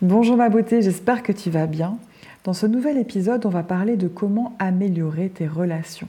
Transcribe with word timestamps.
Bonjour 0.00 0.36
ma 0.36 0.48
beauté, 0.48 0.80
j'espère 0.80 1.24
que 1.24 1.32
tu 1.32 1.50
vas 1.50 1.66
bien. 1.66 1.98
Dans 2.44 2.52
ce 2.52 2.66
nouvel 2.66 2.98
épisode, 2.98 3.44
on 3.46 3.48
va 3.48 3.64
parler 3.64 3.96
de 3.96 4.06
comment 4.06 4.54
améliorer 4.60 5.28
tes 5.28 5.48
relations. 5.48 6.06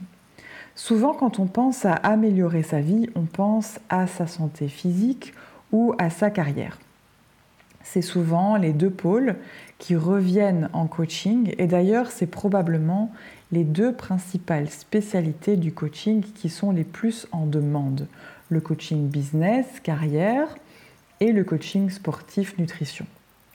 Souvent, 0.76 1.12
quand 1.12 1.40
on 1.40 1.46
pense 1.46 1.84
à 1.84 1.94
améliorer 1.94 2.62
sa 2.62 2.80
vie, 2.80 3.10
on 3.16 3.22
pense 3.24 3.80
à 3.88 4.06
sa 4.06 4.28
santé 4.28 4.68
physique 4.68 5.34
ou 5.72 5.92
à 5.98 6.08
sa 6.08 6.30
carrière. 6.30 6.78
C'est 7.82 8.00
souvent 8.00 8.54
les 8.54 8.72
deux 8.72 8.90
pôles 8.90 9.34
qui 9.78 9.96
reviennent 9.96 10.70
en 10.72 10.86
coaching 10.86 11.52
et 11.58 11.66
d'ailleurs, 11.66 12.12
c'est 12.12 12.28
probablement 12.28 13.10
les 13.50 13.64
deux 13.64 13.92
principales 13.92 14.70
spécialités 14.70 15.56
du 15.56 15.72
coaching 15.72 16.22
qui 16.22 16.48
sont 16.48 16.70
les 16.70 16.84
plus 16.84 17.26
en 17.32 17.44
demande. 17.44 18.06
Le 18.50 18.60
coaching 18.60 19.08
business, 19.08 19.66
carrière 19.82 20.46
et 21.18 21.32
le 21.32 21.42
coaching 21.42 21.90
sportif, 21.90 22.56
nutrition. 22.56 23.06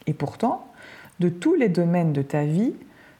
Et 0.08 0.14
pourtant, 0.14 0.68
de 1.20 1.30
tous 1.30 1.56
les 1.56 1.70
domaines 1.70 2.14
de 2.14 2.22
ta 2.22 2.44
vie, 2.44 2.74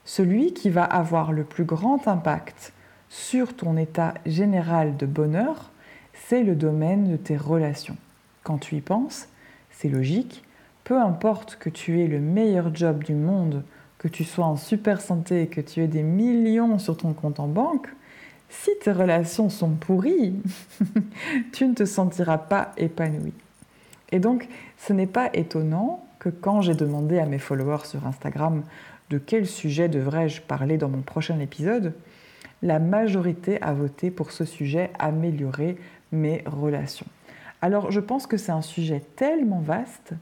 celui 0.04 0.52
qui 0.52 0.70
va 0.70 0.84
avoir 0.84 1.32
le 1.32 1.44
plus 1.44 1.64
grand 1.64 2.06
impact 2.06 2.72
sur 3.08 3.54
ton 3.54 3.76
état 3.76 4.14
général 4.24 4.96
de 4.96 5.06
bonheur, 5.06 5.70
c'est 6.12 6.42
le 6.42 6.54
domaine 6.54 7.10
de 7.10 7.16
tes 7.16 7.36
relations. 7.36 7.96
Quand 8.42 8.58
tu 8.58 8.76
y 8.76 8.80
penses, 8.80 9.28
c'est 9.70 9.88
logique, 9.88 10.44
peu 10.84 11.00
importe 11.00 11.56
que 11.56 11.68
tu 11.68 12.00
aies 12.00 12.06
le 12.06 12.20
meilleur 12.20 12.74
job 12.74 13.02
du 13.02 13.14
monde, 13.14 13.64
que 13.98 14.08
tu 14.08 14.24
sois 14.24 14.44
en 14.44 14.56
super 14.56 15.00
santé 15.00 15.42
et 15.42 15.46
que 15.48 15.60
tu 15.60 15.82
aies 15.82 15.88
des 15.88 16.02
millions 16.02 16.78
sur 16.78 16.96
ton 16.96 17.12
compte 17.12 17.40
en 17.40 17.48
banque, 17.48 17.88
si 18.48 18.70
tes 18.82 18.92
relations 18.92 19.50
sont 19.50 19.70
pourries, 19.70 20.36
tu 21.52 21.66
ne 21.66 21.74
te 21.74 21.84
sentiras 21.84 22.38
pas 22.38 22.72
épanoui. 22.76 23.32
Et 24.12 24.20
donc, 24.20 24.48
ce 24.78 24.92
n'est 24.92 25.08
pas 25.08 25.30
étonnant 25.32 26.05
quand 26.30 26.60
j'ai 26.60 26.74
demandé 26.74 27.18
à 27.18 27.26
mes 27.26 27.38
followers 27.38 27.84
sur 27.84 28.06
Instagram 28.06 28.62
de 29.10 29.18
quel 29.18 29.46
sujet 29.46 29.88
devrais-je 29.88 30.42
parler 30.42 30.78
dans 30.78 30.88
mon 30.88 31.02
prochain 31.02 31.38
épisode, 31.38 31.94
la 32.62 32.78
majorité 32.78 33.60
a 33.62 33.72
voté 33.72 34.10
pour 34.10 34.32
ce 34.32 34.44
sujet 34.44 34.90
améliorer 34.98 35.76
mes 36.12 36.42
relations. 36.46 37.06
Alors 37.62 37.90
je 37.90 38.00
pense 38.00 38.26
que 38.26 38.36
c'est 38.36 38.52
un 38.52 38.62
sujet 38.62 39.02
tellement 39.16 39.60
vaste 39.60 40.14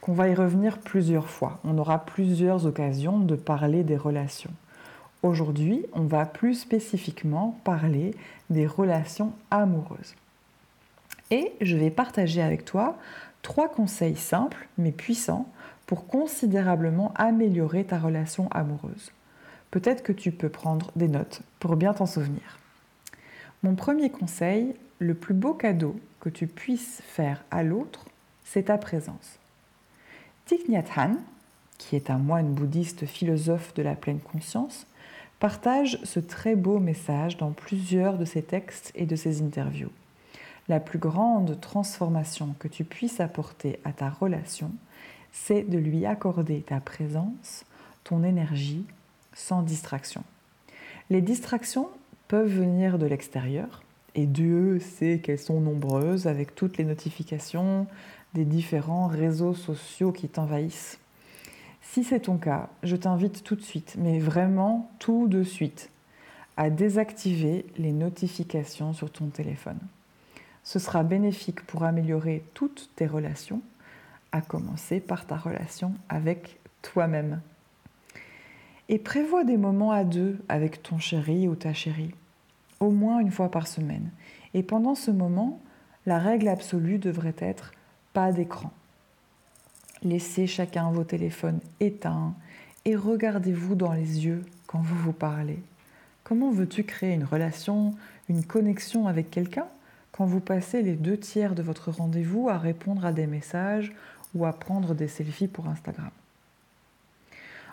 qu'on 0.00 0.12
va 0.12 0.28
y 0.28 0.34
revenir 0.34 0.78
plusieurs 0.78 1.28
fois. 1.28 1.58
On 1.64 1.78
aura 1.78 2.04
plusieurs 2.04 2.66
occasions 2.66 3.18
de 3.18 3.34
parler 3.34 3.82
des 3.82 3.96
relations. 3.96 4.52
Aujourd'hui, 5.22 5.84
on 5.94 6.02
va 6.02 6.26
plus 6.26 6.54
spécifiquement 6.54 7.58
parler 7.64 8.14
des 8.50 8.66
relations 8.66 9.32
amoureuses. 9.50 10.14
Et 11.30 11.52
je 11.60 11.76
vais 11.76 11.90
partager 11.90 12.42
avec 12.42 12.64
toi 12.64 12.96
trois 13.42 13.68
conseils 13.68 14.16
simples 14.16 14.68
mais 14.78 14.92
puissants 14.92 15.48
pour 15.86 16.06
considérablement 16.06 17.12
améliorer 17.14 17.84
ta 17.84 17.98
relation 17.98 18.48
amoureuse. 18.50 19.12
Peut-être 19.70 20.02
que 20.02 20.12
tu 20.12 20.32
peux 20.32 20.48
prendre 20.48 20.90
des 20.96 21.08
notes 21.08 21.42
pour 21.60 21.76
bien 21.76 21.94
t'en 21.94 22.06
souvenir. 22.06 22.58
Mon 23.62 23.74
premier 23.74 24.10
conseil, 24.10 24.74
le 24.98 25.14
plus 25.14 25.34
beau 25.34 25.54
cadeau 25.54 25.96
que 26.20 26.28
tu 26.28 26.46
puisses 26.46 27.02
faire 27.06 27.44
à 27.50 27.62
l'autre, 27.62 28.06
c'est 28.44 28.64
ta 28.64 28.78
présence. 28.78 29.38
Thich 30.46 30.68
Nhat 30.68 30.84
qui 31.78 31.96
est 31.96 32.10
un 32.10 32.18
moine 32.18 32.52
bouddhiste 32.54 33.06
philosophe 33.06 33.74
de 33.74 33.82
la 33.82 33.94
pleine 33.94 34.20
conscience, 34.20 34.86
partage 35.40 35.98
ce 36.04 36.20
très 36.20 36.56
beau 36.56 36.78
message 36.78 37.36
dans 37.36 37.50
plusieurs 37.50 38.16
de 38.16 38.24
ses 38.24 38.42
textes 38.42 38.92
et 38.94 39.06
de 39.06 39.16
ses 39.16 39.42
interviews 39.42 39.90
la 40.68 40.80
plus 40.80 40.98
grande 40.98 41.60
transformation 41.60 42.54
que 42.58 42.68
tu 42.68 42.84
puisses 42.84 43.20
apporter 43.20 43.78
à 43.84 43.92
ta 43.92 44.10
relation, 44.10 44.72
c'est 45.32 45.62
de 45.62 45.78
lui 45.78 46.06
accorder 46.06 46.62
ta 46.62 46.80
présence, 46.80 47.64
ton 48.04 48.24
énergie, 48.24 48.84
sans 49.34 49.62
distraction. 49.62 50.24
Les 51.10 51.20
distractions 51.20 51.88
peuvent 52.26 52.50
venir 52.50 52.98
de 52.98 53.06
l'extérieur, 53.06 53.82
et 54.14 54.26
Dieu 54.26 54.80
sait 54.80 55.20
qu'elles 55.22 55.38
sont 55.38 55.60
nombreuses 55.60 56.26
avec 56.26 56.54
toutes 56.54 56.78
les 56.78 56.84
notifications 56.84 57.86
des 58.34 58.44
différents 58.44 59.06
réseaux 59.06 59.54
sociaux 59.54 60.10
qui 60.10 60.28
t'envahissent. 60.28 60.98
Si 61.82 62.02
c'est 62.02 62.20
ton 62.20 62.38
cas, 62.38 62.68
je 62.82 62.96
t'invite 62.96 63.44
tout 63.44 63.56
de 63.56 63.62
suite, 63.62 63.94
mais 63.98 64.18
vraiment 64.18 64.90
tout 64.98 65.28
de 65.28 65.42
suite, 65.42 65.90
à 66.56 66.70
désactiver 66.70 67.66
les 67.78 67.92
notifications 67.92 68.92
sur 68.92 69.10
ton 69.10 69.26
téléphone. 69.26 69.78
Ce 70.66 70.80
sera 70.80 71.04
bénéfique 71.04 71.64
pour 71.64 71.84
améliorer 71.84 72.42
toutes 72.52 72.90
tes 72.96 73.06
relations, 73.06 73.62
à 74.32 74.40
commencer 74.40 74.98
par 74.98 75.24
ta 75.24 75.36
relation 75.36 75.94
avec 76.08 76.58
toi-même. 76.82 77.40
Et 78.88 78.98
prévois 78.98 79.44
des 79.44 79.58
moments 79.58 79.92
à 79.92 80.02
deux 80.02 80.40
avec 80.48 80.82
ton 80.82 80.98
chéri 80.98 81.46
ou 81.46 81.54
ta 81.54 81.72
chérie, 81.72 82.12
au 82.80 82.90
moins 82.90 83.20
une 83.20 83.30
fois 83.30 83.48
par 83.48 83.68
semaine. 83.68 84.10
Et 84.54 84.64
pendant 84.64 84.96
ce 84.96 85.12
moment, 85.12 85.60
la 86.04 86.18
règle 86.18 86.48
absolue 86.48 86.98
devrait 86.98 87.36
être 87.38 87.70
pas 88.12 88.32
d'écran. 88.32 88.72
Laissez 90.02 90.48
chacun 90.48 90.90
vos 90.90 91.04
téléphones 91.04 91.60
éteints 91.78 92.34
et 92.84 92.96
regardez-vous 92.96 93.76
dans 93.76 93.92
les 93.92 94.26
yeux 94.26 94.44
quand 94.66 94.80
vous 94.80 94.96
vous 94.96 95.12
parlez. 95.12 95.62
Comment 96.24 96.50
veux-tu 96.50 96.82
créer 96.82 97.14
une 97.14 97.22
relation, 97.22 97.94
une 98.28 98.44
connexion 98.44 99.06
avec 99.06 99.30
quelqu'un? 99.30 99.68
Quand 100.16 100.24
vous 100.24 100.40
passez 100.40 100.82
les 100.82 100.94
deux 100.94 101.18
tiers 101.18 101.54
de 101.54 101.62
votre 101.62 101.90
rendez-vous 101.90 102.48
à 102.48 102.56
répondre 102.56 103.04
à 103.04 103.12
des 103.12 103.26
messages 103.26 103.92
ou 104.34 104.46
à 104.46 104.52
prendre 104.52 104.94
des 104.94 105.08
selfies 105.08 105.48
pour 105.48 105.68
Instagram. 105.68 106.10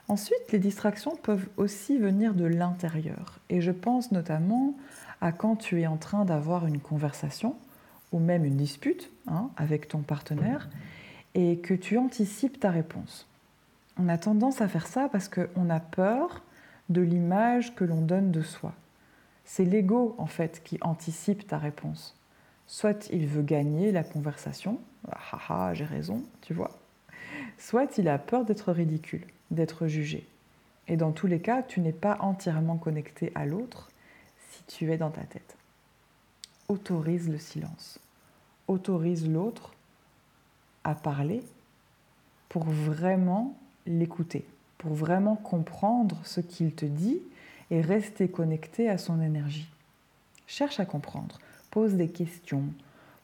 Ensuite, 0.09 0.51
les 0.51 0.59
distractions 0.59 1.15
peuvent 1.15 1.47
aussi 1.55 1.97
venir 1.97 2.33
de 2.33 2.43
l'intérieur. 2.43 3.39
Et 3.49 3.61
je 3.61 3.71
pense 3.71 4.11
notamment 4.11 4.75
à 5.21 5.31
quand 5.31 5.55
tu 5.55 5.81
es 5.81 5.87
en 5.87 5.95
train 5.95 6.25
d'avoir 6.25 6.67
une 6.67 6.79
conversation 6.79 7.55
ou 8.11 8.19
même 8.19 8.43
une 8.43 8.57
dispute 8.57 9.09
hein, 9.27 9.49
avec 9.55 9.87
ton 9.87 9.99
partenaire 9.99 10.69
et 11.35 11.59
que 11.59 11.73
tu 11.73 11.97
anticipes 11.97 12.59
ta 12.59 12.69
réponse. 12.69 13.25
On 13.97 14.09
a 14.09 14.17
tendance 14.17 14.59
à 14.59 14.67
faire 14.67 14.87
ça 14.87 15.07
parce 15.07 15.29
qu'on 15.29 15.69
a 15.69 15.79
peur 15.79 16.43
de 16.89 17.01
l'image 17.01 17.73
que 17.73 17.85
l'on 17.85 18.01
donne 18.01 18.31
de 18.31 18.41
soi. 18.41 18.73
C'est 19.45 19.65
l'ego 19.65 20.15
en 20.17 20.25
fait 20.25 20.61
qui 20.63 20.77
anticipe 20.81 21.47
ta 21.47 21.57
réponse. 21.57 22.15
Soit 22.67 23.09
il 23.11 23.27
veut 23.27 23.41
gagner 23.41 23.91
la 23.91 24.03
conversation, 24.03 24.79
ah 25.11 25.39
ah, 25.49 25.73
j'ai 25.73 25.85
raison, 25.85 26.23
tu 26.41 26.53
vois. 26.53 26.71
Soit 27.57 27.97
il 27.97 28.07
a 28.07 28.17
peur 28.17 28.45
d'être 28.45 28.71
ridicule, 28.71 29.25
d'être 29.51 29.87
jugé. 29.87 30.27
Et 30.87 30.97
dans 30.97 31.11
tous 31.11 31.27
les 31.27 31.39
cas, 31.39 31.63
tu 31.63 31.79
n'es 31.79 31.93
pas 31.93 32.17
entièrement 32.19 32.77
connecté 32.77 33.31
à 33.35 33.45
l'autre 33.45 33.89
si 34.51 34.63
tu 34.65 34.91
es 34.91 34.97
dans 34.97 35.11
ta 35.11 35.23
tête. 35.23 35.55
Autorise 36.67 37.29
le 37.29 37.37
silence. 37.37 37.99
Autorise 38.67 39.29
l'autre 39.29 39.73
à 40.83 40.95
parler 40.95 41.43
pour 42.49 42.63
vraiment 42.65 43.57
l'écouter, 43.85 44.45
pour 44.77 44.93
vraiment 44.93 45.35
comprendre 45.35 46.19
ce 46.23 46.41
qu'il 46.41 46.73
te 46.73 46.85
dit 46.85 47.21
et 47.71 47.81
rester 47.81 48.29
connecté 48.29 48.89
à 48.89 48.97
son 48.97 49.21
énergie. 49.21 49.69
Cherche 50.47 50.79
à 50.79 50.85
comprendre 50.85 51.39
pose 51.73 51.95
des 51.95 52.09
questions 52.09 52.65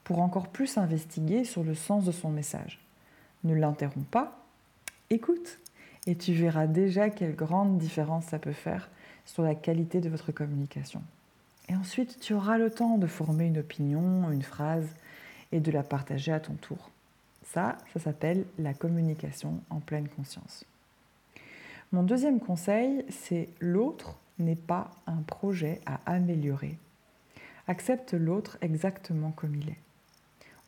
pour 0.03 0.21
encore 0.21 0.47
plus 0.47 0.79
investiguer 0.79 1.43
sur 1.43 1.63
le 1.63 1.75
sens 1.75 2.03
de 2.05 2.11
son 2.11 2.29
message. 2.29 2.79
Ne 3.43 3.53
l'interromps 3.53 4.09
pas, 4.09 4.43
écoute 5.11 5.59
et 6.07 6.15
tu 6.15 6.33
verras 6.33 6.65
déjà 6.65 7.11
quelle 7.11 7.35
grande 7.35 7.77
différence 7.77 8.25
ça 8.25 8.39
peut 8.39 8.51
faire 8.51 8.89
sur 9.25 9.43
la 9.43 9.53
qualité 9.53 10.01
de 10.01 10.09
votre 10.09 10.31
communication. 10.31 11.03
Et 11.67 11.75
ensuite, 11.75 12.19
tu 12.19 12.33
auras 12.33 12.57
le 12.57 12.71
temps 12.71 12.97
de 12.97 13.05
former 13.05 13.45
une 13.45 13.59
opinion, 13.59 14.31
une 14.31 14.41
phrase 14.41 14.87
et 15.51 15.59
de 15.59 15.71
la 15.71 15.83
partager 15.83 16.31
à 16.31 16.39
ton 16.39 16.53
tour. 16.53 16.89
Ça, 17.43 17.77
ça 17.93 17.99
s'appelle 17.99 18.45
la 18.57 18.73
communication 18.73 19.59
en 19.69 19.79
pleine 19.79 20.07
conscience. 20.07 20.65
Mon 21.91 22.01
deuxième 22.01 22.39
conseil, 22.39 23.05
c'est 23.09 23.49
l'autre 23.59 24.15
n'est 24.39 24.55
pas 24.55 24.89
un 25.05 25.21
projet 25.21 25.81
à 25.85 25.99
améliorer. 26.07 26.75
Accepte 27.69 28.15
l'autre 28.15 28.57
exactement 28.61 29.29
comme 29.29 29.55
il 29.55 29.69
est. 29.69 29.77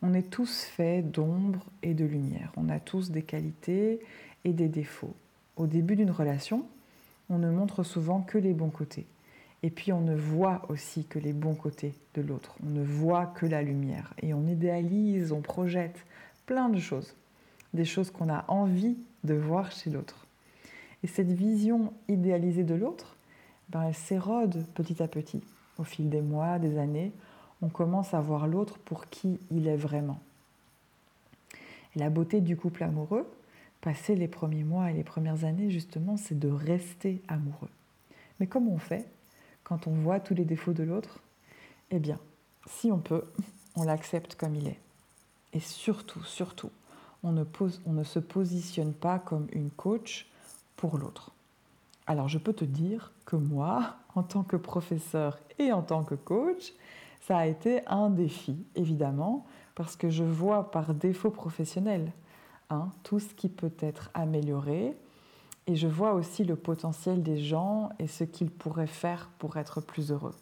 On 0.02 0.14
est 0.14 0.30
tous 0.30 0.62
faits 0.62 1.10
d'ombre 1.10 1.66
et 1.82 1.94
de 1.94 2.04
lumière. 2.04 2.52
On 2.56 2.68
a 2.68 2.78
tous 2.78 3.10
des 3.10 3.22
qualités 3.22 3.98
et 4.44 4.52
des 4.52 4.68
défauts. 4.68 5.16
Au 5.56 5.66
début 5.66 5.96
d'une 5.96 6.12
relation, 6.12 6.64
on 7.28 7.38
ne 7.38 7.50
montre 7.50 7.82
souvent 7.82 8.20
que 8.20 8.38
les 8.38 8.52
bons 8.52 8.70
côtés. 8.70 9.04
Et 9.64 9.70
puis 9.70 9.92
on 9.92 10.00
ne 10.00 10.14
voit 10.14 10.62
aussi 10.68 11.04
que 11.04 11.18
les 11.18 11.32
bons 11.32 11.56
côtés 11.56 11.92
de 12.14 12.22
l'autre. 12.22 12.54
On 12.64 12.70
ne 12.70 12.84
voit 12.84 13.26
que 13.26 13.46
la 13.46 13.62
lumière. 13.62 14.14
Et 14.22 14.32
on 14.32 14.46
idéalise, 14.46 15.32
on 15.32 15.40
projette 15.40 16.06
plein 16.46 16.68
de 16.68 16.78
choses. 16.78 17.16
Des 17.74 17.84
choses 17.84 18.12
qu'on 18.12 18.32
a 18.32 18.44
envie 18.46 18.96
de 19.24 19.34
voir 19.34 19.72
chez 19.72 19.90
l'autre. 19.90 20.24
Et 21.02 21.08
cette 21.08 21.32
vision 21.32 21.92
idéalisée 22.06 22.62
de 22.62 22.76
l'autre, 22.76 23.16
ben, 23.70 23.82
elle 23.88 23.94
s'érode 23.94 24.64
petit 24.74 25.02
à 25.02 25.08
petit. 25.08 25.42
Au 25.78 25.84
fil 25.84 26.10
des 26.10 26.20
mois, 26.20 26.58
des 26.58 26.78
années, 26.78 27.12
on 27.62 27.68
commence 27.68 28.14
à 28.14 28.20
voir 28.20 28.46
l'autre 28.46 28.78
pour 28.78 29.08
qui 29.08 29.38
il 29.50 29.68
est 29.68 29.76
vraiment. 29.76 30.20
La 31.94 32.10
beauté 32.10 32.40
du 32.40 32.56
couple 32.56 32.84
amoureux, 32.84 33.30
passer 33.80 34.14
les 34.14 34.28
premiers 34.28 34.64
mois 34.64 34.90
et 34.90 34.94
les 34.94 35.04
premières 35.04 35.44
années, 35.44 35.70
justement, 35.70 36.16
c'est 36.16 36.38
de 36.38 36.48
rester 36.48 37.22
amoureux. 37.28 37.70
Mais 38.40 38.46
comment 38.46 38.72
on 38.72 38.78
fait 38.78 39.06
quand 39.64 39.86
on 39.86 39.92
voit 39.92 40.20
tous 40.20 40.34
les 40.34 40.44
défauts 40.44 40.72
de 40.72 40.82
l'autre? 40.82 41.20
Eh 41.90 41.98
bien, 41.98 42.18
si 42.66 42.90
on 42.90 42.98
peut, 42.98 43.24
on 43.76 43.84
l'accepte 43.84 44.34
comme 44.34 44.54
il 44.54 44.68
est. 44.68 44.80
Et 45.52 45.60
surtout, 45.60 46.22
surtout, 46.24 46.70
on 47.22 47.32
ne 47.32 48.04
se 48.04 48.18
positionne 48.18 48.94
pas 48.94 49.18
comme 49.18 49.46
une 49.52 49.70
coach 49.70 50.26
pour 50.76 50.98
l'autre. 50.98 51.30
Alors 52.06 52.28
je 52.28 52.38
peux 52.38 52.52
te 52.52 52.64
dire 52.64 53.12
que 53.24 53.36
moi, 53.36 53.96
en 54.14 54.22
tant 54.22 54.42
que 54.42 54.56
professeur 54.56 55.38
et 55.58 55.72
en 55.72 55.82
tant 55.82 56.02
que 56.02 56.14
coach, 56.14 56.72
ça 57.20 57.38
a 57.38 57.46
été 57.46 57.86
un 57.86 58.10
défi, 58.10 58.66
évidemment, 58.74 59.46
parce 59.74 59.96
que 59.96 60.10
je 60.10 60.24
vois 60.24 60.70
par 60.70 60.94
défaut 60.94 61.30
professionnel 61.30 62.12
hein, 62.70 62.90
tout 63.04 63.20
ce 63.20 63.32
qui 63.34 63.48
peut 63.48 63.72
être 63.78 64.10
amélioré, 64.14 64.96
et 65.68 65.76
je 65.76 65.86
vois 65.86 66.14
aussi 66.14 66.42
le 66.42 66.56
potentiel 66.56 67.22
des 67.22 67.38
gens 67.38 67.90
et 68.00 68.08
ce 68.08 68.24
qu'ils 68.24 68.50
pourraient 68.50 68.88
faire 68.88 69.30
pour 69.38 69.56
être 69.56 69.80
plus 69.80 70.10
heureux. 70.10 70.34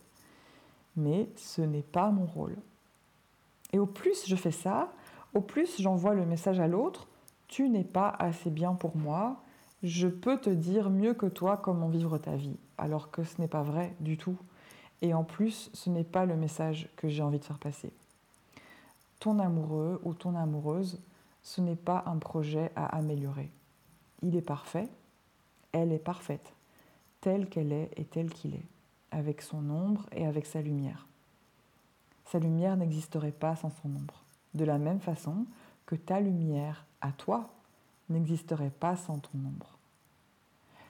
Mais 0.96 1.28
ce 1.36 1.60
n'est 1.60 1.82
pas 1.82 2.10
mon 2.10 2.24
rôle. 2.24 2.56
Et 3.72 3.78
au 3.78 3.86
plus 3.86 4.26
je 4.26 4.36
fais 4.36 4.50
ça, 4.50 4.92
au 5.34 5.42
plus 5.42 5.80
j'envoie 5.80 6.14
le 6.14 6.24
message 6.24 6.58
à 6.58 6.66
l'autre, 6.66 7.06
tu 7.48 7.68
n'es 7.68 7.84
pas 7.84 8.08
assez 8.18 8.48
bien 8.48 8.72
pour 8.72 8.96
moi, 8.96 9.42
je 9.82 10.08
peux 10.08 10.38
te 10.38 10.50
dire 10.50 10.90
mieux 10.90 11.14
que 11.14 11.26
toi 11.26 11.56
comment 11.56 11.88
vivre 11.88 12.18
ta 12.18 12.36
vie, 12.36 12.56
alors 12.76 13.10
que 13.10 13.24
ce 13.24 13.40
n'est 13.40 13.48
pas 13.48 13.62
vrai 13.62 13.94
du 14.00 14.16
tout. 14.16 14.36
Et 15.02 15.14
en 15.14 15.24
plus, 15.24 15.70
ce 15.72 15.88
n'est 15.88 16.04
pas 16.04 16.26
le 16.26 16.36
message 16.36 16.88
que 16.96 17.08
j'ai 17.08 17.22
envie 17.22 17.38
de 17.38 17.44
faire 17.44 17.58
passer. 17.58 17.92
Ton 19.18 19.38
amoureux 19.38 20.00
ou 20.04 20.12
ton 20.12 20.36
amoureuse, 20.36 21.00
ce 21.42 21.60
n'est 21.60 21.76
pas 21.76 22.02
un 22.06 22.18
projet 22.18 22.70
à 22.76 22.96
améliorer. 22.96 23.50
Il 24.22 24.36
est 24.36 24.42
parfait, 24.42 24.88
elle 25.72 25.92
est 25.92 25.98
parfaite, 25.98 26.52
telle 27.22 27.48
qu'elle 27.48 27.72
est 27.72 27.90
et 27.96 28.04
telle 28.04 28.30
qu'il 28.30 28.54
est, 28.54 28.66
avec 29.10 29.40
son 29.40 29.70
ombre 29.70 30.06
et 30.12 30.26
avec 30.26 30.44
sa 30.44 30.60
lumière. 30.60 31.06
Sa 32.26 32.38
lumière 32.38 32.76
n'existerait 32.76 33.32
pas 33.32 33.56
sans 33.56 33.70
son 33.82 33.88
ombre, 33.88 34.22
de 34.54 34.64
la 34.64 34.78
même 34.78 35.00
façon 35.00 35.46
que 35.86 35.94
ta 35.96 36.20
lumière 36.20 36.84
à 37.00 37.12
toi 37.12 37.48
n'existerait 38.10 38.72
pas 38.78 38.96
sans 38.96 39.18
ton 39.18 39.38
ombre. 39.38 39.78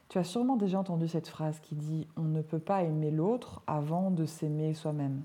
Tu 0.09 0.19
as 0.19 0.25
sûrement 0.25 0.57
déjà 0.57 0.81
entendu 0.81 1.07
cette 1.07 1.29
phrase 1.29 1.61
qui 1.61 1.77
dit⁇ 1.77 2.03
On 2.17 2.25
ne 2.25 2.43
peut 2.43 2.59
pas 2.59 2.83
aimer 2.83 3.13
l'autre 3.13 3.63
avant 3.67 4.11
de 4.11 4.27
s'aimer 4.27 4.75
soi-même⁇ 4.75 5.19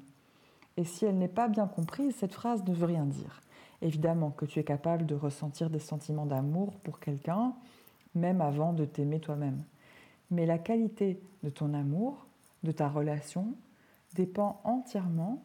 Et 0.78 0.84
si 0.84 1.06
elle 1.06 1.18
n'est 1.18 1.28
pas 1.28 1.48
bien 1.48 1.66
comprise, 1.66 2.16
cette 2.16 2.34
phrase 2.34 2.64
ne 2.66 2.74
veut 2.74 2.86
rien 2.86 3.06
dire. 3.06 3.42
Évidemment 3.82 4.30
que 4.30 4.46
tu 4.46 4.60
es 4.60 4.64
capable 4.64 5.06
de 5.06 5.16
ressentir 5.16 5.70
des 5.70 5.80
sentiments 5.80 6.26
d'amour 6.26 6.76
pour 6.84 7.00
quelqu'un, 7.00 7.54
même 8.14 8.42
avant 8.42 8.74
de 8.74 8.86
t'aimer 8.86 9.20
toi-même. 9.20 9.64
Mais 10.32 10.46
la 10.46 10.58
qualité 10.58 11.20
de 11.44 11.50
ton 11.50 11.74
amour, 11.74 12.26
de 12.64 12.72
ta 12.72 12.88
relation, 12.88 13.56
dépend 14.14 14.62
entièrement 14.64 15.44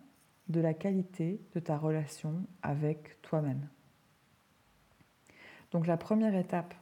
de 0.49 0.61
la 0.61 0.75
qualité 0.75 1.41
de 1.55 1.61
ta 1.61 1.77
relation 1.77 2.35
avec 2.63 3.21
toi-même. 3.23 3.69
Donc 5.71 5.87
la 5.87 5.97
première 5.97 6.35
étape 6.35 6.75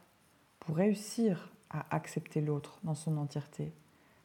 pour 0.59 0.75
réussir 0.75 1.51
à 1.69 1.95
accepter 1.95 2.41
l'autre 2.41 2.79
dans 2.83 2.95
son 2.95 3.17
entièreté, 3.17 3.73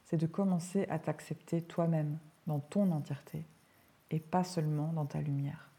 c'est 0.04 0.16
de 0.16 0.26
commencer 0.26 0.86
à 0.88 0.98
t'accepter 0.98 1.62
toi-même 1.62 2.18
dans 2.46 2.60
ton 2.60 2.90
entièreté 2.92 3.44
et 4.10 4.20
pas 4.20 4.44
seulement 4.44 4.92
dans 4.92 5.06
ta 5.06 5.20
lumière. 5.20 5.70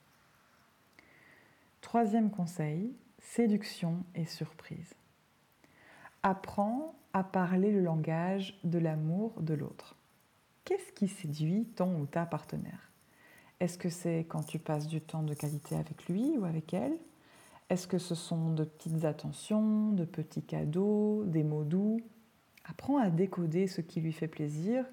Troisième 1.81 2.31
conseil, 2.31 2.95
séduction 3.19 4.03
et 4.15 4.25
surprise. 4.25 4.93
Apprends 6.23 6.95
à 7.13 7.23
parler 7.23 7.71
le 7.71 7.81
langage 7.81 8.59
de 8.63 8.79
l'amour 8.79 9.39
de 9.41 9.53
l'autre. 9.53 9.95
Qu'est-ce 10.63 10.91
qui 10.93 11.07
séduit 11.07 11.65
ton 11.75 11.99
ou 11.99 12.07
ta 12.07 12.25
partenaire? 12.25 12.91
Est-ce 13.59 13.77
que 13.77 13.89
c'est 13.89 14.25
quand 14.27 14.43
tu 14.43 14.59
passes 14.59 14.87
du 14.87 14.99
temps 14.99 15.23
de 15.23 15.33
qualité 15.33 15.75
avec 15.75 16.07
lui 16.07 16.37
ou 16.37 16.45
avec 16.45 16.73
elle? 16.73 16.97
Est-ce 17.69 17.87
que 17.87 17.97
ce 17.97 18.13
sont 18.13 18.51
de 18.51 18.63
petites 18.63 19.05
attentions, 19.05 19.91
de 19.91 20.05
petits 20.05 20.43
cadeaux, 20.43 21.23
des 21.25 21.43
mots 21.43 21.63
doux? 21.63 21.99
Apprends 22.63 22.97
à 22.97 23.09
décoder 23.09 23.67
ce 23.67 23.81
qui 23.81 24.01
lui 24.01 24.11
fait 24.11 24.27
plaisir 24.27 24.85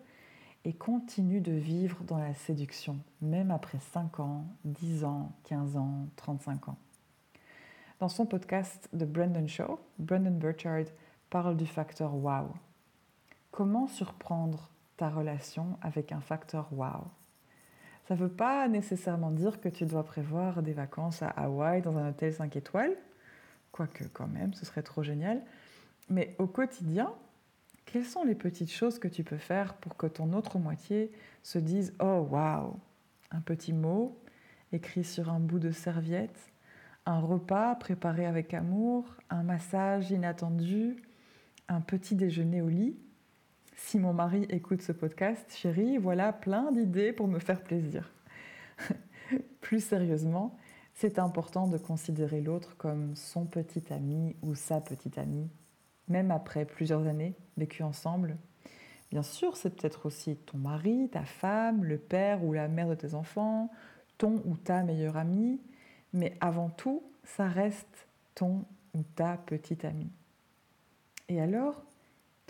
et 0.64 0.72
continue 0.72 1.40
de 1.40 1.52
vivre 1.52 2.02
dans 2.04 2.18
la 2.18 2.34
séduction, 2.34 2.98
même 3.20 3.50
après 3.50 3.78
5 3.78 4.20
ans, 4.20 4.46
10 4.64 5.04
ans, 5.04 5.32
15 5.44 5.76
ans, 5.76 6.08
35 6.16 6.68
ans. 6.68 6.78
Dans 7.98 8.08
son 8.08 8.26
podcast 8.26 8.88
The 8.92 9.04
Brandon 9.04 9.46
Show, 9.46 9.78
Brandon 9.98 10.30
Burchard 10.30 10.86
parle 11.30 11.56
du 11.56 11.66
facteur 11.66 12.14
wow. 12.14 12.52
Comment 13.50 13.86
surprendre 13.86 14.70
ta 14.96 15.10
relation 15.10 15.78
avec 15.82 16.10
un 16.12 16.20
facteur 16.20 16.68
wow? 16.72 17.04
Ça 18.12 18.16
ne 18.16 18.24
veut 18.24 18.28
pas 18.28 18.68
nécessairement 18.68 19.30
dire 19.30 19.58
que 19.58 19.70
tu 19.70 19.86
dois 19.86 20.04
prévoir 20.04 20.62
des 20.62 20.74
vacances 20.74 21.22
à 21.22 21.28
Hawaï 21.28 21.80
dans 21.80 21.96
un 21.96 22.10
hôtel 22.10 22.34
5 22.34 22.54
étoiles, 22.56 22.94
quoique 23.70 24.04
quand 24.12 24.26
même, 24.26 24.52
ce 24.52 24.66
serait 24.66 24.82
trop 24.82 25.02
génial. 25.02 25.40
Mais 26.10 26.36
au 26.38 26.46
quotidien, 26.46 27.10
quelles 27.86 28.04
sont 28.04 28.22
les 28.22 28.34
petites 28.34 28.70
choses 28.70 28.98
que 28.98 29.08
tu 29.08 29.24
peux 29.24 29.38
faire 29.38 29.72
pour 29.76 29.96
que 29.96 30.06
ton 30.06 30.34
autre 30.34 30.58
moitié 30.58 31.10
se 31.42 31.58
dise 31.58 31.94
Oh 32.00 32.28
waouh 32.30 32.78
Un 33.30 33.40
petit 33.40 33.72
mot 33.72 34.20
écrit 34.72 35.04
sur 35.04 35.30
un 35.30 35.40
bout 35.40 35.58
de 35.58 35.70
serviette, 35.70 36.52
un 37.06 37.18
repas 37.18 37.76
préparé 37.76 38.26
avec 38.26 38.52
amour, 38.52 39.06
un 39.30 39.42
massage 39.42 40.10
inattendu, 40.10 40.96
un 41.66 41.80
petit 41.80 42.14
déjeuner 42.14 42.60
au 42.60 42.68
lit 42.68 42.94
si 43.84 43.98
mon 43.98 44.12
mari 44.12 44.46
écoute 44.48 44.80
ce 44.80 44.92
podcast, 44.92 45.52
chérie, 45.54 45.98
voilà 45.98 46.32
plein 46.32 46.70
d'idées 46.70 47.12
pour 47.12 47.26
me 47.26 47.38
faire 47.38 47.62
plaisir. 47.62 48.10
Plus 49.60 49.84
sérieusement, 49.84 50.56
c'est 50.94 51.18
important 51.18 51.66
de 51.66 51.76
considérer 51.78 52.40
l'autre 52.40 52.76
comme 52.76 53.14
son 53.16 53.44
petit 53.44 53.92
ami 53.92 54.36
ou 54.42 54.54
sa 54.54 54.80
petite 54.80 55.18
amie, 55.18 55.50
même 56.08 56.30
après 56.30 56.64
plusieurs 56.64 57.06
années 57.06 57.34
vécues 57.56 57.82
ensemble. 57.82 58.36
Bien 59.10 59.24
sûr, 59.24 59.56
c'est 59.56 59.74
peut-être 59.74 60.06
aussi 60.06 60.36
ton 60.36 60.58
mari, 60.58 61.08
ta 61.10 61.24
femme, 61.24 61.84
le 61.84 61.98
père 61.98 62.44
ou 62.44 62.52
la 62.52 62.68
mère 62.68 62.88
de 62.88 62.94
tes 62.94 63.14
enfants, 63.14 63.68
ton 64.16 64.42
ou 64.46 64.56
ta 64.56 64.84
meilleure 64.84 65.16
amie, 65.16 65.60
mais 66.12 66.36
avant 66.40 66.70
tout, 66.70 67.02
ça 67.24 67.46
reste 67.48 68.06
ton 68.34 68.64
ou 68.94 69.02
ta 69.16 69.36
petite 69.36 69.84
amie. 69.84 70.12
Et 71.28 71.40
alors, 71.40 71.82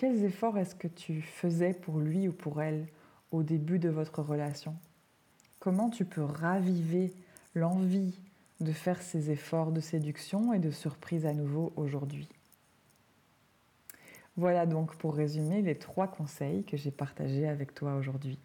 quels 0.03 0.25
efforts 0.25 0.59
est-ce 0.59 0.75
que 0.75 0.89
tu 0.89 1.23
faisais 1.23 1.75
pour 1.75 2.01
lui 2.01 2.27
ou 2.27 2.33
pour 2.33 2.61
elle 2.61 2.89
au 3.31 3.45
début 3.45 3.79
de 3.79 3.89
votre 3.89 4.21
relation? 4.21 4.75
Comment 5.61 5.91
tu 5.91 6.05
peux 6.05 6.25
raviver 6.25 7.15
l'envie 7.55 8.19
de 8.59 8.73
faire 8.73 9.01
ces 9.01 9.31
efforts 9.31 9.71
de 9.71 9.81
séduction 9.81 10.53
et 10.53 10.59
de 10.59 10.73
surprise 10.73 11.25
à 11.25 11.33
nouveau 11.33 11.73
aujourd'hui? 11.77 12.29
Voilà 14.37 14.67
donc 14.67 14.97
pour 14.97 15.15
résumer 15.15 15.63
les 15.63 15.79
trois 15.79 16.09
conseils 16.09 16.65
que 16.65 16.77
j'ai 16.77 16.91
partagés 16.91 17.47
avec 17.47 17.73
toi 17.73 17.95
aujourd'hui. 17.95 18.41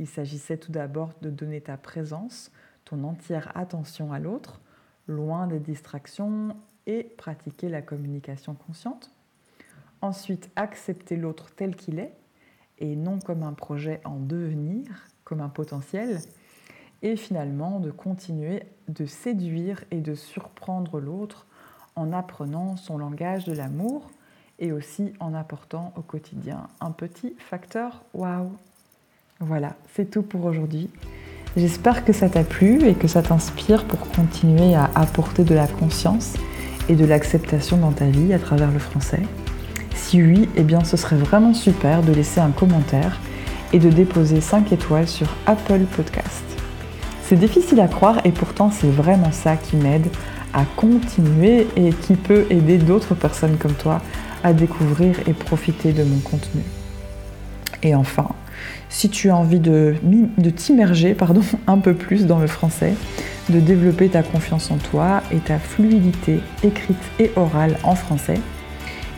Il 0.00 0.08
s'agissait 0.08 0.58
tout 0.58 0.72
d'abord 0.72 1.12
de 1.22 1.30
donner 1.30 1.60
ta 1.60 1.76
présence, 1.76 2.50
ton 2.84 3.04
entière 3.04 3.56
attention 3.56 4.12
à 4.12 4.18
l'autre, 4.18 4.60
loin 5.06 5.46
des 5.46 5.60
distractions 5.60 6.56
et 6.88 7.04
pratiquer 7.04 7.68
la 7.68 7.82
communication 7.82 8.56
consciente. 8.56 9.12
Ensuite, 10.00 10.50
accepter 10.56 11.16
l'autre 11.16 11.50
tel 11.56 11.74
qu'il 11.74 11.98
est 11.98 12.12
et 12.78 12.94
non 12.94 13.18
comme 13.18 13.42
un 13.42 13.52
projet 13.52 14.00
en 14.04 14.16
devenir, 14.16 14.86
comme 15.24 15.40
un 15.40 15.48
potentiel. 15.48 16.20
Et 17.02 17.16
finalement, 17.16 17.80
de 17.80 17.90
continuer 17.90 18.62
de 18.88 19.06
séduire 19.06 19.84
et 19.90 20.00
de 20.00 20.14
surprendre 20.14 21.00
l'autre 21.00 21.46
en 21.96 22.12
apprenant 22.12 22.76
son 22.76 22.98
langage 22.98 23.44
de 23.44 23.52
l'amour 23.52 24.10
et 24.58 24.72
aussi 24.72 25.12
en 25.20 25.34
apportant 25.34 25.92
au 25.96 26.02
quotidien 26.02 26.68
un 26.80 26.90
petit 26.90 27.34
facteur 27.38 28.02
waouh. 28.14 28.52
Voilà, 29.40 29.76
c'est 29.94 30.10
tout 30.10 30.22
pour 30.22 30.44
aujourd'hui. 30.44 30.90
J'espère 31.56 32.04
que 32.04 32.12
ça 32.12 32.28
t'a 32.28 32.44
plu 32.44 32.84
et 32.84 32.94
que 32.94 33.08
ça 33.08 33.22
t'inspire 33.22 33.86
pour 33.86 34.00
continuer 34.10 34.74
à 34.74 34.90
apporter 34.94 35.44
de 35.44 35.54
la 35.54 35.66
conscience 35.66 36.34
et 36.88 36.96
de 36.96 37.04
l'acceptation 37.04 37.76
dans 37.78 37.92
ta 37.92 38.06
vie 38.06 38.32
à 38.32 38.38
travers 38.38 38.70
le 38.70 38.78
français. 38.78 39.22
Si 39.98 40.22
oui, 40.22 40.48
eh 40.56 40.62
bien 40.62 40.84
ce 40.84 40.96
serait 40.96 41.16
vraiment 41.16 41.52
super 41.52 42.02
de 42.02 42.12
laisser 42.12 42.40
un 42.40 42.50
commentaire 42.50 43.20
et 43.74 43.78
de 43.78 43.90
déposer 43.90 44.40
5 44.40 44.72
étoiles 44.72 45.08
sur 45.08 45.26
Apple 45.44 45.80
Podcast. 45.94 46.44
C'est 47.24 47.36
difficile 47.36 47.78
à 47.80 47.88
croire 47.88 48.20
et 48.24 48.30
pourtant 48.30 48.70
c'est 48.70 48.88
vraiment 48.88 49.32
ça 49.32 49.56
qui 49.56 49.76
m'aide 49.76 50.06
à 50.54 50.64
continuer 50.76 51.66
et 51.76 51.90
qui 51.90 52.14
peut 52.14 52.46
aider 52.48 52.78
d'autres 52.78 53.14
personnes 53.14 53.58
comme 53.58 53.74
toi 53.74 54.00
à 54.42 54.54
découvrir 54.54 55.16
et 55.26 55.34
profiter 55.34 55.92
de 55.92 56.04
mon 56.04 56.20
contenu. 56.20 56.62
Et 57.82 57.94
enfin, 57.94 58.28
si 58.88 59.10
tu 59.10 59.28
as 59.28 59.36
envie 59.36 59.60
de, 59.60 59.96
de 60.02 60.50
t'immerger 60.50 61.14
un 61.66 61.78
peu 61.78 61.92
plus 61.92 62.24
dans 62.24 62.38
le 62.38 62.46
français, 62.46 62.94
de 63.50 63.60
développer 63.60 64.08
ta 64.08 64.22
confiance 64.22 64.70
en 64.70 64.76
toi 64.76 65.22
et 65.32 65.38
ta 65.38 65.58
fluidité 65.58 66.40
écrite 66.62 66.96
et 67.18 67.30
orale 67.36 67.76
en 67.82 67.94
français, 67.94 68.40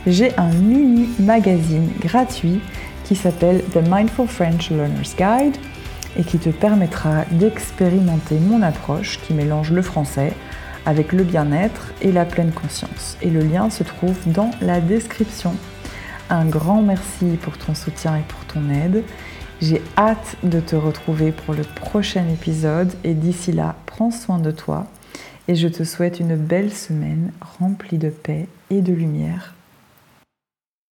j'ai 0.07 0.35
un 0.37 0.51
mini 0.51 1.09
magazine 1.19 1.89
gratuit 1.99 2.59
qui 3.03 3.15
s'appelle 3.15 3.63
The 3.73 3.87
Mindful 3.87 4.27
French 4.27 4.71
Learner's 4.71 5.15
Guide 5.15 5.57
et 6.17 6.23
qui 6.23 6.39
te 6.39 6.49
permettra 6.49 7.25
d'expérimenter 7.31 8.39
mon 8.39 8.61
approche 8.61 9.19
qui 9.21 9.33
mélange 9.33 9.71
le 9.71 9.81
français 9.81 10.33
avec 10.85 11.11
le 11.11 11.23
bien-être 11.23 11.93
et 12.01 12.11
la 12.11 12.25
pleine 12.25 12.51
conscience. 12.51 13.17
Et 13.21 13.29
le 13.29 13.41
lien 13.41 13.69
se 13.69 13.83
trouve 13.83 14.17
dans 14.25 14.51
la 14.61 14.81
description. 14.81 15.55
Un 16.29 16.45
grand 16.45 16.81
merci 16.81 17.37
pour 17.41 17.57
ton 17.57 17.75
soutien 17.75 18.15
et 18.15 18.23
pour 18.27 18.43
ton 18.45 18.69
aide. 18.69 19.03
J'ai 19.61 19.81
hâte 19.97 20.37
de 20.41 20.59
te 20.59 20.75
retrouver 20.75 21.31
pour 21.31 21.53
le 21.53 21.63
prochain 21.63 22.27
épisode 22.29 22.91
et 23.03 23.13
d'ici 23.13 23.51
là, 23.51 23.75
prends 23.85 24.11
soin 24.11 24.39
de 24.39 24.49
toi 24.49 24.87
et 25.47 25.55
je 25.55 25.67
te 25.67 25.83
souhaite 25.83 26.19
une 26.19 26.35
belle 26.35 26.73
semaine 26.73 27.31
remplie 27.59 27.99
de 27.99 28.09
paix 28.09 28.47
et 28.71 28.81
de 28.81 28.93
lumière. 28.93 29.53